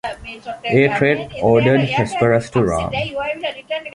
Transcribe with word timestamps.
A. 0.65 0.87
Tait, 0.97 1.29
ordered 1.43 1.81
"Hesperus" 1.81 2.49
to 2.53 2.63
ram. 2.65 2.91